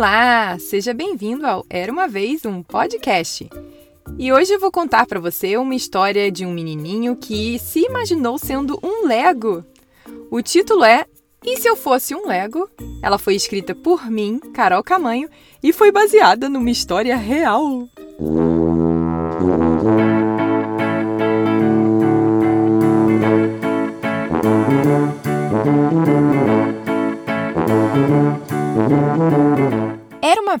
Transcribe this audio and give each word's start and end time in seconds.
Olá, 0.00 0.58
seja 0.58 0.94
bem-vindo 0.94 1.46
ao 1.46 1.62
Era 1.68 1.92
uma 1.92 2.08
vez 2.08 2.46
um 2.46 2.62
podcast. 2.62 3.46
E 4.18 4.32
hoje 4.32 4.54
eu 4.54 4.58
vou 4.58 4.72
contar 4.72 5.04
para 5.04 5.20
você 5.20 5.58
uma 5.58 5.74
história 5.74 6.32
de 6.32 6.46
um 6.46 6.54
menininho 6.54 7.14
que 7.14 7.58
se 7.58 7.80
imaginou 7.80 8.38
sendo 8.38 8.80
um 8.82 9.06
Lego. 9.06 9.62
O 10.30 10.40
título 10.40 10.84
é 10.84 11.04
E 11.44 11.58
se 11.58 11.68
eu 11.68 11.76
fosse 11.76 12.14
um 12.14 12.26
Lego? 12.26 12.66
Ela 13.02 13.18
foi 13.18 13.34
escrita 13.34 13.74
por 13.74 14.10
mim, 14.10 14.38
Carol 14.54 14.82
Camanho, 14.82 15.28
e 15.62 15.70
foi 15.70 15.92
baseada 15.92 16.48
numa 16.48 16.70
história 16.70 17.14
real. 17.14 17.86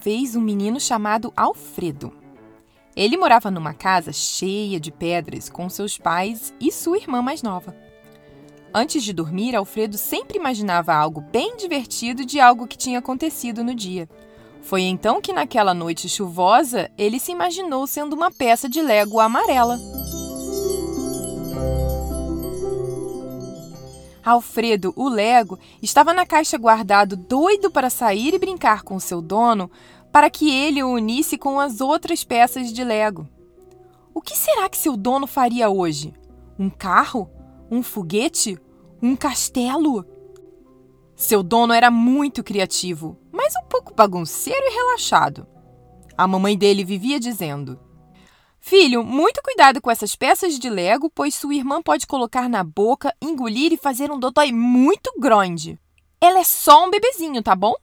Vez 0.00 0.34
um 0.34 0.40
menino 0.40 0.80
chamado 0.80 1.32
Alfredo. 1.36 2.12
Ele 2.96 3.16
morava 3.16 3.50
numa 3.50 3.74
casa 3.74 4.12
cheia 4.12 4.80
de 4.80 4.90
pedras 4.90 5.48
com 5.48 5.68
seus 5.68 5.98
pais 5.98 6.52
e 6.58 6.72
sua 6.72 6.96
irmã 6.96 7.22
mais 7.22 7.42
nova. 7.42 7.76
Antes 8.72 9.02
de 9.02 9.12
dormir, 9.12 9.54
Alfredo 9.54 9.98
sempre 9.98 10.38
imaginava 10.38 10.94
algo 10.94 11.20
bem 11.20 11.56
divertido 11.56 12.24
de 12.24 12.40
algo 12.40 12.66
que 12.66 12.78
tinha 12.78 12.98
acontecido 12.98 13.62
no 13.62 13.74
dia. 13.74 14.08
Foi 14.62 14.82
então 14.82 15.20
que, 15.20 15.32
naquela 15.32 15.74
noite 15.74 16.08
chuvosa, 16.08 16.90
ele 16.96 17.18
se 17.18 17.32
imaginou 17.32 17.86
sendo 17.86 18.14
uma 18.14 18.30
peça 18.30 18.68
de 18.68 18.80
lego 18.80 19.20
amarela. 19.20 19.78
Alfredo, 24.24 24.92
o 24.96 25.08
Lego, 25.08 25.58
estava 25.82 26.12
na 26.12 26.26
caixa 26.26 26.58
guardado, 26.58 27.16
doido 27.16 27.70
para 27.70 27.90
sair 27.90 28.34
e 28.34 28.38
brincar 28.38 28.82
com 28.82 29.00
seu 29.00 29.20
dono, 29.22 29.70
para 30.12 30.30
que 30.30 30.50
ele 30.50 30.82
o 30.82 30.90
unisse 30.90 31.38
com 31.38 31.60
as 31.60 31.80
outras 31.80 32.24
peças 32.24 32.72
de 32.72 32.82
Lego. 32.82 33.28
O 34.14 34.20
que 34.20 34.36
será 34.36 34.68
que 34.68 34.76
seu 34.76 34.96
dono 34.96 35.26
faria 35.26 35.70
hoje? 35.70 36.12
Um 36.58 36.68
carro? 36.68 37.30
Um 37.70 37.82
foguete? 37.82 38.58
Um 39.02 39.14
castelo? 39.14 40.04
Seu 41.14 41.42
dono 41.42 41.72
era 41.72 41.90
muito 41.90 42.42
criativo, 42.42 43.16
mas 43.30 43.54
um 43.54 43.66
pouco 43.68 43.94
bagunceiro 43.94 44.60
e 44.60 44.74
relaxado. 44.74 45.46
A 46.16 46.26
mamãe 46.26 46.56
dele 46.56 46.84
vivia 46.84 47.20
dizendo: 47.20 47.78
Filho, 48.58 49.02
muito 49.02 49.40
cuidado 49.42 49.80
com 49.80 49.90
essas 49.90 50.16
peças 50.16 50.58
de 50.58 50.68
Lego, 50.68 51.10
pois 51.10 51.34
sua 51.34 51.54
irmã 51.54 51.80
pode 51.82 52.06
colocar 52.06 52.48
na 52.48 52.62
boca, 52.62 53.14
engolir 53.22 53.72
e 53.72 53.78
fazer 53.78 54.10
um 54.10 54.18
dodói 54.18 54.52
muito 54.52 55.12
grande. 55.18 55.78
Ela 56.20 56.40
é 56.40 56.44
só 56.44 56.86
um 56.86 56.90
bebezinho, 56.90 57.42
tá 57.42 57.54
bom? 57.54 57.74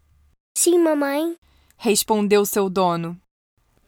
Sim, 0.55 0.77
mamãe. 0.77 1.35
Respondeu 1.77 2.45
seu 2.45 2.69
dono. 2.69 3.19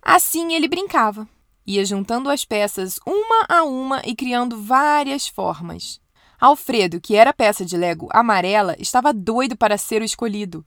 Assim 0.01 0.53
ele 0.53 0.67
brincava. 0.67 1.27
Ia 1.65 1.83
juntando 1.83 2.29
as 2.29 2.45
peças 2.45 2.99
uma 3.05 3.45
a 3.49 3.63
uma 3.63 4.01
e 4.05 4.15
criando 4.15 4.61
várias 4.61 5.27
formas. 5.27 5.99
Alfredo, 6.39 7.01
que 7.01 7.15
era 7.15 7.33
peça 7.33 7.65
de 7.65 7.75
Lego 7.75 8.07
amarela, 8.11 8.75
estava 8.79 9.13
doido 9.13 9.57
para 9.57 9.77
ser 9.77 10.01
o 10.01 10.05
escolhido. 10.05 10.65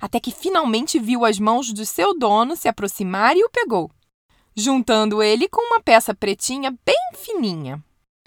Até 0.00 0.20
que 0.20 0.30
finalmente 0.30 0.98
viu 0.98 1.24
as 1.24 1.38
mãos 1.38 1.72
do 1.72 1.86
seu 1.86 2.16
dono 2.18 2.56
se 2.56 2.68
aproximar 2.68 3.36
e 3.36 3.44
o 3.44 3.50
pegou 3.50 3.90
juntando 4.54 5.22
ele 5.22 5.48
com 5.48 5.60
uma 5.60 5.80
peça 5.80 6.14
pretinha 6.14 6.70
bem 6.84 6.96
fininha. 7.14 7.82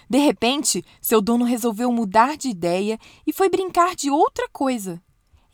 De 0.08 0.18
repente, 0.18 0.84
seu 1.00 1.20
dono 1.20 1.44
resolveu 1.44 1.90
mudar 1.92 2.36
de 2.36 2.48
ideia 2.48 2.98
e 3.26 3.32
foi 3.32 3.48
brincar 3.48 3.94
de 3.94 4.10
outra 4.10 4.48
coisa. 4.50 5.02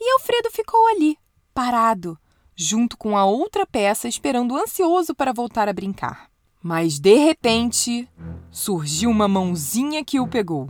E 0.00 0.12
Alfredo 0.12 0.50
ficou 0.50 0.86
ali, 0.88 1.16
parado, 1.52 2.18
junto 2.56 2.96
com 2.96 3.16
a 3.16 3.24
outra 3.24 3.66
peça, 3.66 4.08
esperando 4.08 4.56
ansioso 4.56 5.14
para 5.14 5.32
voltar 5.32 5.68
a 5.68 5.72
brincar. 5.72 6.28
Mas 6.62 6.98
de 6.98 7.14
repente, 7.14 8.08
surgiu 8.50 9.10
uma 9.10 9.28
mãozinha 9.28 10.04
que 10.04 10.18
o 10.18 10.26
pegou. 10.26 10.68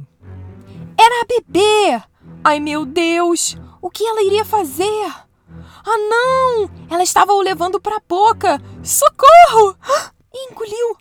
Era 0.98 1.22
a 1.22 1.26
bebê! 1.26 2.02
Ai 2.42 2.58
meu 2.60 2.84
Deus! 2.84 3.56
O 3.80 3.90
que 3.90 4.04
ela 4.04 4.22
iria 4.22 4.44
fazer? 4.44 5.12
Ah, 5.86 5.98
não! 5.98 6.70
Ela 6.90 7.02
estava 7.02 7.32
o 7.32 7.42
levando 7.42 7.80
para 7.80 7.96
a 7.96 8.02
boca! 8.08 8.60
Socorro! 8.82 9.76
E 10.32 10.50
engoliu. 10.50 10.96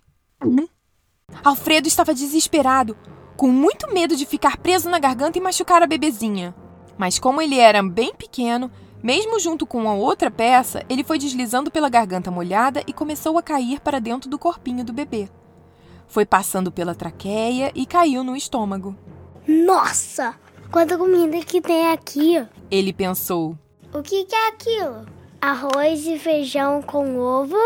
Alfredo 1.43 1.87
estava 1.87 2.13
desesperado, 2.13 2.95
com 3.35 3.47
muito 3.47 3.91
medo 3.93 4.15
de 4.15 4.25
ficar 4.25 4.57
preso 4.57 4.89
na 4.89 4.99
garganta 4.99 5.37
e 5.37 5.41
machucar 5.41 5.81
a 5.81 5.87
bebezinha. 5.87 6.53
Mas 6.97 7.17
como 7.17 7.41
ele 7.41 7.57
era 7.57 7.81
bem 7.81 8.13
pequeno, 8.13 8.69
mesmo 9.03 9.37
junto 9.37 9.65
com 9.65 9.89
a 9.89 9.93
outra 9.93 10.31
peça, 10.31 10.85
ele 10.89 11.03
foi 11.03 11.19
deslizando 11.19 11.69
pela 11.69 11.89
garganta 11.89 12.31
molhada 12.31 12.81
e 12.87 12.93
começou 12.93 13.37
a 13.37 13.43
cair 13.43 13.81
para 13.81 13.99
dentro 13.99 14.29
do 14.29 14.39
corpinho 14.39 14.85
do 14.85 14.93
bebê. 14.93 15.27
Foi 16.07 16.25
passando 16.25 16.71
pela 16.71 16.95
traqueia 16.95 17.69
e 17.75 17.85
caiu 17.85 18.23
no 18.23 18.35
estômago. 18.35 18.95
Nossa! 19.45 20.33
Quanta 20.71 20.97
comida 20.97 21.37
que 21.43 21.59
tem 21.59 21.91
aqui! 21.91 22.47
Ele 22.71 22.93
pensou. 22.93 23.57
O 23.93 24.01
que, 24.01 24.23
que 24.23 24.33
é 24.33 24.47
aquilo? 24.47 25.05
Arroz 25.41 26.07
e 26.07 26.17
feijão 26.17 26.81
com 26.81 27.19
ovo? 27.19 27.57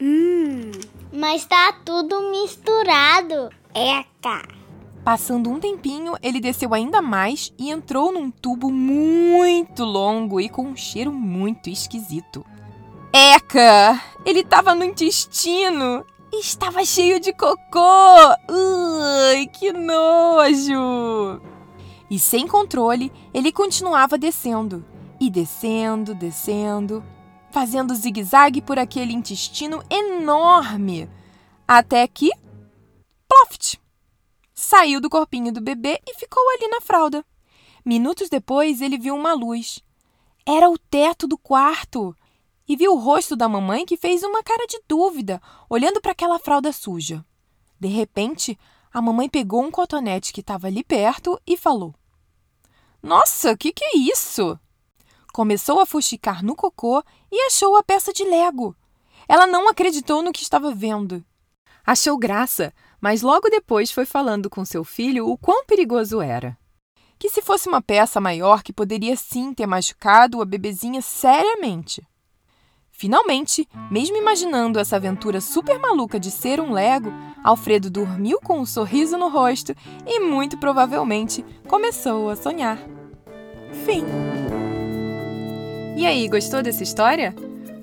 Hum, 0.00 0.72
mas 1.12 1.44
tá 1.46 1.72
tudo 1.84 2.30
misturado. 2.30 3.50
Eca! 3.72 4.59
Passando 5.04 5.50
um 5.50 5.58
tempinho, 5.58 6.14
ele 6.22 6.40
desceu 6.40 6.74
ainda 6.74 7.00
mais 7.00 7.52
e 7.58 7.70
entrou 7.70 8.12
num 8.12 8.30
tubo 8.30 8.70
muito 8.70 9.84
longo 9.84 10.40
e 10.40 10.48
com 10.48 10.62
um 10.62 10.76
cheiro 10.76 11.12
muito 11.12 11.70
esquisito. 11.70 12.44
Eca! 13.12 14.00
Ele 14.24 14.40
estava 14.40 14.74
no 14.74 14.84
intestino 14.84 16.04
estava 16.32 16.84
cheio 16.84 17.18
de 17.20 17.32
cocô! 17.32 18.28
Ui, 18.48 19.46
que 19.46 19.72
nojo! 19.72 21.40
E 22.10 22.18
sem 22.18 22.46
controle, 22.46 23.12
ele 23.32 23.52
continuava 23.52 24.18
descendo 24.18 24.84
e 25.20 25.30
descendo, 25.30 26.14
descendo, 26.14 27.04
fazendo 27.50 27.94
zigue-zague 27.94 28.62
por 28.62 28.78
aquele 28.78 29.12
intestino 29.12 29.82
enorme, 29.90 31.08
até 31.66 32.06
que. 32.06 32.30
Ploft! 33.28 33.78
Saiu 34.62 35.00
do 35.00 35.08
corpinho 35.08 35.50
do 35.50 35.60
bebê 35.62 35.98
e 36.06 36.14
ficou 36.14 36.42
ali 36.50 36.68
na 36.68 36.82
fralda. 36.82 37.24
Minutos 37.82 38.28
depois, 38.28 38.82
ele 38.82 38.98
viu 38.98 39.16
uma 39.16 39.32
luz. 39.32 39.82
Era 40.46 40.68
o 40.68 40.76
teto 40.76 41.26
do 41.26 41.38
quarto. 41.38 42.14
E 42.68 42.76
viu 42.76 42.92
o 42.92 42.98
rosto 42.98 43.34
da 43.34 43.48
mamãe 43.48 43.86
que 43.86 43.96
fez 43.96 44.22
uma 44.22 44.42
cara 44.42 44.66
de 44.66 44.78
dúvida, 44.86 45.40
olhando 45.68 45.98
para 45.98 46.12
aquela 46.12 46.38
fralda 46.38 46.72
suja. 46.72 47.24
De 47.80 47.88
repente, 47.88 48.56
a 48.92 49.00
mamãe 49.00 49.30
pegou 49.30 49.62
um 49.62 49.70
cotonete 49.70 50.30
que 50.30 50.42
estava 50.42 50.66
ali 50.66 50.84
perto 50.84 51.40
e 51.46 51.56
falou: 51.56 51.94
Nossa, 53.02 53.52
o 53.52 53.56
que, 53.56 53.72
que 53.72 53.82
é 53.82 53.96
isso? 53.96 54.60
Começou 55.32 55.80
a 55.80 55.86
fuxicar 55.86 56.44
no 56.44 56.54
cocô 56.54 57.02
e 57.32 57.46
achou 57.46 57.76
a 57.76 57.82
peça 57.82 58.12
de 58.12 58.24
Lego. 58.24 58.76
Ela 59.26 59.46
não 59.46 59.70
acreditou 59.70 60.22
no 60.22 60.32
que 60.32 60.42
estava 60.42 60.70
vendo. 60.70 61.24
Achou 61.86 62.18
graça, 62.18 62.72
mas 63.00 63.22
logo 63.22 63.48
depois 63.48 63.90
foi 63.90 64.04
falando 64.04 64.50
com 64.50 64.64
seu 64.64 64.84
filho 64.84 65.28
o 65.28 65.36
quão 65.36 65.64
perigoso 65.64 66.20
era. 66.20 66.56
Que 67.18 67.28
se 67.28 67.42
fosse 67.42 67.68
uma 67.68 67.82
peça 67.82 68.20
maior 68.20 68.62
que 68.62 68.72
poderia 68.72 69.16
sim 69.16 69.52
ter 69.52 69.66
machucado 69.66 70.40
a 70.40 70.44
bebezinha 70.44 71.02
seriamente. 71.02 72.06
Finalmente, 72.90 73.66
mesmo 73.90 74.16
imaginando 74.18 74.78
essa 74.78 74.96
aventura 74.96 75.40
super 75.40 75.78
maluca 75.78 76.20
de 76.20 76.30
ser 76.30 76.60
um 76.60 76.70
Lego, 76.70 77.10
Alfredo 77.42 77.90
dormiu 77.90 78.38
com 78.40 78.60
um 78.60 78.66
sorriso 78.66 79.16
no 79.16 79.28
rosto 79.28 79.74
e 80.06 80.20
muito 80.20 80.58
provavelmente 80.58 81.42
começou 81.66 82.28
a 82.28 82.36
sonhar. 82.36 82.78
Fim. 83.86 84.04
E 85.96 86.06
aí, 86.06 86.28
gostou 86.28 86.62
dessa 86.62 86.82
história? 86.82 87.34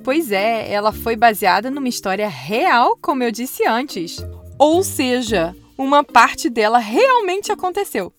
Pois 0.07 0.31
é, 0.31 0.71
ela 0.71 0.93
foi 0.93 1.17
baseada 1.17 1.69
numa 1.69 1.89
história 1.89 2.29
real, 2.29 2.97
como 3.01 3.23
eu 3.23 3.29
disse 3.29 3.67
antes. 3.67 4.25
Ou 4.57 4.81
seja, 4.81 5.53
uma 5.77 6.01
parte 6.01 6.49
dela 6.49 6.77
realmente 6.77 7.51
aconteceu. 7.51 8.13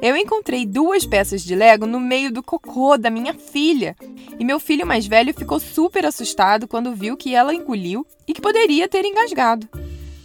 Eu 0.00 0.16
encontrei 0.16 0.64
duas 0.64 1.04
peças 1.04 1.44
de 1.44 1.54
Lego 1.54 1.84
no 1.84 2.00
meio 2.00 2.32
do 2.32 2.42
cocô 2.42 2.96
da 2.96 3.10
minha 3.10 3.34
filha. 3.34 3.94
E 4.38 4.42
meu 4.42 4.58
filho 4.58 4.86
mais 4.86 5.06
velho 5.06 5.34
ficou 5.34 5.60
super 5.60 6.06
assustado 6.06 6.66
quando 6.66 6.94
viu 6.94 7.14
que 7.14 7.34
ela 7.34 7.54
engoliu 7.54 8.06
e 8.26 8.32
que 8.32 8.40
poderia 8.40 8.88
ter 8.88 9.04
engasgado. 9.04 9.68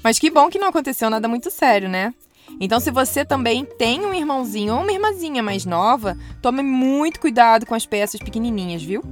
Mas 0.02 0.18
que 0.18 0.30
bom 0.30 0.48
que 0.48 0.58
não 0.58 0.70
aconteceu 0.70 1.10
nada 1.10 1.28
muito 1.28 1.52
sério, 1.52 1.90
né? 1.90 2.14
Então, 2.62 2.80
se 2.80 2.92
você 2.92 3.26
também 3.26 3.66
tem 3.66 4.06
um 4.06 4.14
irmãozinho 4.14 4.74
ou 4.74 4.84
uma 4.84 4.94
irmãzinha 4.94 5.44
mais 5.44 5.66
nova, 5.66 6.18
tome 6.42 6.64
muito 6.64 7.20
cuidado 7.20 7.66
com 7.66 7.76
as 7.76 7.86
peças 7.86 8.22
pequenininhas, 8.22 8.82
viu? 8.82 9.04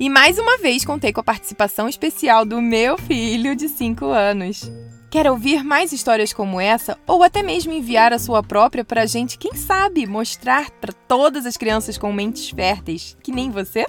E 0.00 0.08
mais 0.08 0.38
uma 0.38 0.56
vez 0.56 0.82
contei 0.82 1.12
com 1.12 1.20
a 1.20 1.22
participação 1.22 1.86
especial 1.86 2.46
do 2.46 2.62
meu 2.62 2.96
filho 2.96 3.54
de 3.54 3.68
5 3.68 4.06
anos. 4.06 4.72
Quer 5.10 5.30
ouvir 5.30 5.62
mais 5.62 5.92
histórias 5.92 6.32
como 6.32 6.58
essa 6.58 6.98
ou 7.06 7.22
até 7.22 7.42
mesmo 7.42 7.74
enviar 7.74 8.10
a 8.10 8.18
sua 8.18 8.42
própria 8.42 8.82
para 8.82 9.02
a 9.02 9.06
gente, 9.06 9.36
quem 9.36 9.54
sabe, 9.54 10.06
mostrar 10.06 10.70
para 10.70 10.94
todas 11.06 11.44
as 11.44 11.58
crianças 11.58 11.98
com 11.98 12.10
mentes 12.14 12.48
férteis, 12.48 13.14
que 13.22 13.30
nem 13.30 13.50
você? 13.50 13.84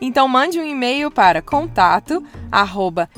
Então 0.00 0.26
mande 0.26 0.58
um 0.58 0.66
e-mail 0.66 1.12
para 1.12 1.40
contato 1.40 2.26
arroba. 2.50 3.08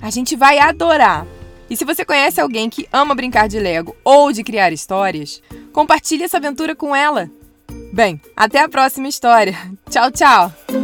A 0.00 0.10
gente 0.10 0.36
vai 0.36 0.60
adorar. 0.60 1.26
E 1.68 1.76
se 1.76 1.84
você 1.84 2.04
conhece 2.04 2.40
alguém 2.40 2.70
que 2.70 2.86
ama 2.92 3.16
brincar 3.16 3.48
de 3.48 3.58
Lego 3.58 3.96
ou 4.04 4.30
de 4.30 4.44
criar 4.44 4.72
histórias, 4.72 5.42
compartilhe 5.72 6.22
essa 6.22 6.36
aventura 6.36 6.76
com 6.76 6.94
ela. 6.94 7.28
Bem, 7.94 8.20
até 8.34 8.60
a 8.60 8.68
próxima 8.68 9.06
história. 9.06 9.56
Tchau, 9.88 10.10
tchau! 10.10 10.83